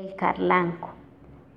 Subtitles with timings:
[0.00, 0.88] El carlanco.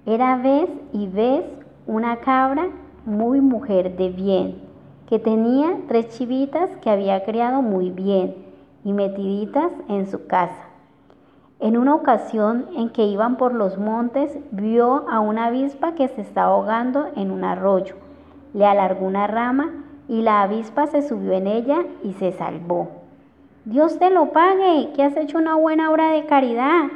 [0.05, 1.45] Era vez y vez
[1.87, 2.67] una cabra
[3.05, 4.61] muy mujer de bien,
[5.07, 8.35] que tenía tres chivitas que había criado muy bien
[8.83, 10.67] y metiditas en su casa.
[11.61, 16.19] En una ocasión en que iban por los montes, vio a una avispa que se
[16.19, 17.95] estaba ahogando en un arroyo.
[18.53, 19.71] Le alargó una rama
[20.09, 22.89] y la avispa se subió en ella y se salvó.
[23.63, 26.89] Dios te lo pague, que has hecho una buena obra de caridad,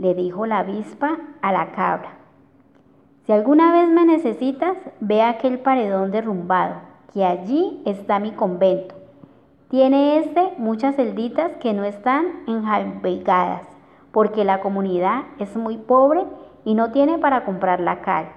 [0.00, 2.12] le dijo la avispa a la cabra.
[3.26, 6.76] Si alguna vez me necesitas, ve aquel paredón derrumbado,
[7.12, 8.94] que allí está mi convento.
[9.68, 13.68] Tiene este muchas celditas que no están enjalbegadas,
[14.10, 16.24] porque la comunidad es muy pobre
[16.64, 18.30] y no tiene para comprar la cal.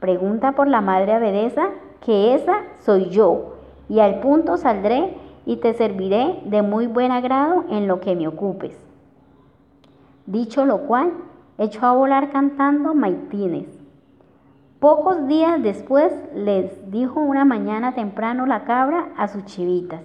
[0.00, 1.70] Pregunta por la madre abadesa,
[2.04, 3.54] que esa soy yo,
[3.88, 8.28] y al punto saldré y te serviré de muy buen agrado en lo que me
[8.28, 8.89] ocupes.
[10.30, 11.10] Dicho lo cual,
[11.58, 13.66] echó a volar cantando maitines.
[14.78, 20.02] Pocos días después les dijo una mañana temprano la cabra a sus chivitas,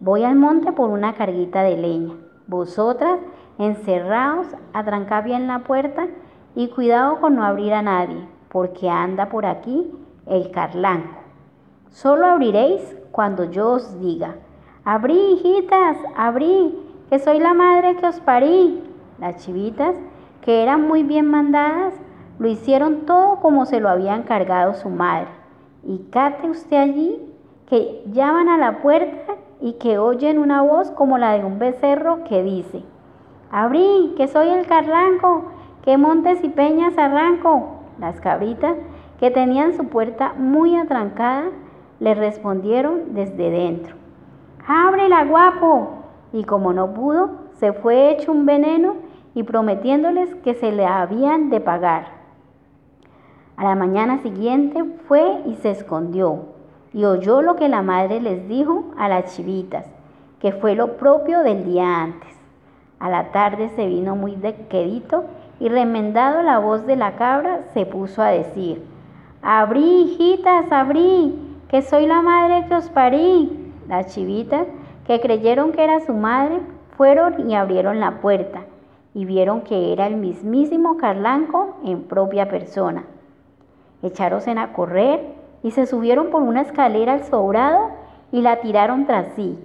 [0.00, 2.12] voy al monte por una carguita de leña.
[2.46, 3.18] Vosotras,
[3.56, 6.08] encerraos, atrancad bien la puerta
[6.54, 9.90] y cuidado con no abrir a nadie, porque anda por aquí
[10.26, 11.20] el carlanco.
[11.88, 14.34] Solo abriréis cuando yo os diga,
[14.84, 16.78] abrí, hijitas, abrí,
[17.08, 18.90] que soy la madre que os parí.
[19.24, 19.96] Las chivitas,
[20.42, 21.94] que eran muy bien mandadas,
[22.38, 25.28] lo hicieron todo como se lo había encargado su madre.
[25.82, 27.22] Y cate usted allí,
[27.66, 32.22] que llaman a la puerta y que oyen una voz como la de un becerro
[32.24, 32.82] que dice,
[33.50, 35.46] abrí, que soy el carlanco,
[35.82, 37.78] que montes y peñas arranco.
[37.98, 38.76] Las cabritas,
[39.18, 41.44] que tenían su puerta muy atrancada,
[41.98, 43.96] le respondieron desde dentro,
[44.68, 45.92] ábrela guapo.
[46.34, 49.03] Y como no pudo, se fue hecho un veneno
[49.34, 52.06] y prometiéndoles que se le habían de pagar.
[53.56, 56.46] A la mañana siguiente fue y se escondió
[56.92, 59.86] y oyó lo que la madre les dijo a las chivitas,
[60.38, 62.30] que fue lo propio del día antes.
[63.00, 65.24] A la tarde se vino muy dequedito
[65.58, 68.84] y remendado la voz de la cabra se puso a decir,
[69.42, 71.34] abrí, hijitas, abrí,
[71.68, 73.72] que soy la madre que os parí.
[73.88, 74.66] Las chivitas,
[75.06, 76.60] que creyeron que era su madre,
[76.96, 78.60] fueron y abrieron la puerta
[79.14, 83.04] y vieron que era el mismísimo Carlanco en propia persona.
[84.02, 85.20] Echaron a correr
[85.62, 87.90] y se subieron por una escalera al sobrado
[88.32, 89.58] y la tiraron tras sí,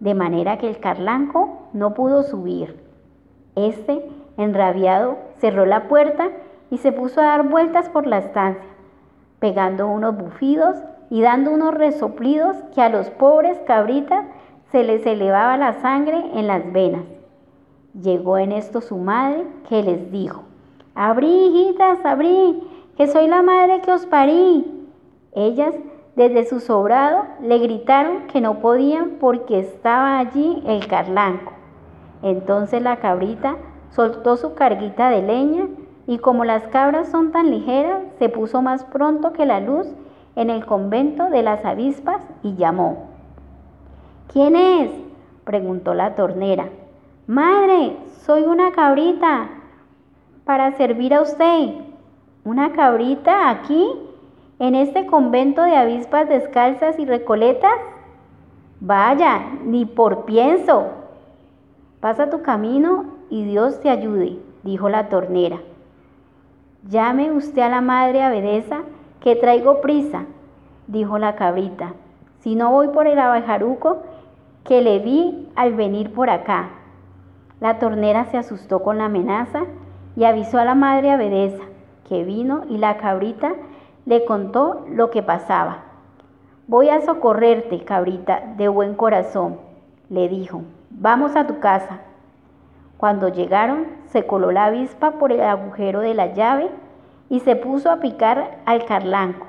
[0.00, 2.82] de manera que el Carlanco no pudo subir.
[3.54, 4.02] Este,
[4.38, 6.30] enrabiado, cerró la puerta
[6.70, 8.64] y se puso a dar vueltas por la estancia,
[9.38, 10.76] pegando unos bufidos
[11.10, 14.24] y dando unos resoplidos que a los pobres cabritas
[14.72, 17.17] se les elevaba la sangre en las venas.
[17.94, 20.42] Llegó en esto su madre, que les dijo,
[20.94, 22.62] Abrí, hijitas, abrí,
[22.96, 24.86] que soy la madre que os parí.
[25.32, 25.74] Ellas,
[26.16, 31.52] desde su sobrado, le gritaron que no podían porque estaba allí el carlanco.
[32.22, 33.56] Entonces la cabrita
[33.90, 35.68] soltó su carguita de leña
[36.06, 39.86] y como las cabras son tan ligeras, se puso más pronto que la luz
[40.36, 43.08] en el convento de las avispas y llamó.
[44.32, 44.90] ¿Quién es?
[45.44, 46.68] preguntó la tornera.
[47.28, 49.50] Madre, soy una cabrita
[50.46, 51.74] para servir a usted.
[52.42, 53.86] ¿Una cabrita aquí,
[54.58, 57.78] en este convento de avispas descalzas y recoletas?
[58.80, 60.86] Vaya, ni por pienso.
[62.00, 65.58] Pasa tu camino y Dios te ayude, dijo la tornera.
[66.88, 68.84] Llame usted a la madre abedesa,
[69.20, 70.24] que traigo prisa,
[70.86, 71.92] dijo la cabrita.
[72.38, 73.98] Si no voy por el abajaruco
[74.64, 76.70] que le vi al venir por acá.
[77.60, 79.62] La tornera se asustó con la amenaza
[80.16, 81.62] y avisó a la madre abedesa,
[82.08, 83.54] que vino y la cabrita
[84.06, 85.84] le contó lo que pasaba.
[86.66, 89.58] Voy a socorrerte, cabrita, de buen corazón,
[90.08, 90.62] le dijo.
[90.90, 92.00] Vamos a tu casa.
[92.96, 96.68] Cuando llegaron, se coló la avispa por el agujero de la llave
[97.28, 99.46] y se puso a picar al carlanco,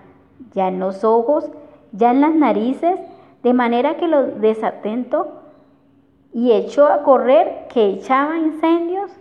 [0.53, 1.49] ya en los ojos,
[1.91, 2.99] ya en las narices,
[3.43, 5.41] de manera que lo desatento
[6.33, 9.11] y echó a correr que echaba incendios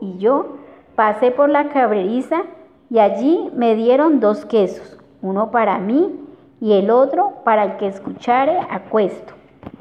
[0.00, 0.56] y yo
[0.94, 2.42] pasé por la cabreriza
[2.90, 6.20] y allí me dieron dos quesos, uno para mí
[6.60, 9.34] y el otro para el que escuchare acuesto.